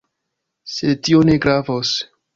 Sed 0.77 1.03
tio 1.09 1.23
ne 1.31 1.37
gravos. 1.45 1.93